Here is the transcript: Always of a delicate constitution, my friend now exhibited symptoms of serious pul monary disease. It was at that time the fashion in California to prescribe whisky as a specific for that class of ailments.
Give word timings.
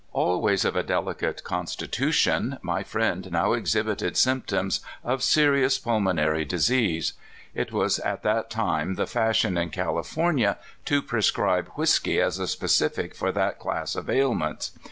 Always 0.13 0.65
of 0.65 0.75
a 0.75 0.81
delicate 0.81 1.43
constitution, 1.43 2.57
my 2.63 2.81
friend 2.81 3.31
now 3.31 3.53
exhibited 3.53 4.17
symptoms 4.17 4.79
of 5.03 5.21
serious 5.21 5.77
pul 5.77 5.99
monary 5.99 6.43
disease. 6.43 7.13
It 7.53 7.71
was 7.71 7.99
at 7.99 8.23
that 8.23 8.49
time 8.49 8.95
the 8.95 9.05
fashion 9.05 9.59
in 9.59 9.69
California 9.69 10.57
to 10.85 11.03
prescribe 11.03 11.67
whisky 11.75 12.19
as 12.19 12.39
a 12.39 12.47
specific 12.47 13.13
for 13.13 13.31
that 13.33 13.59
class 13.59 13.93
of 13.95 14.09
ailments. 14.09 14.71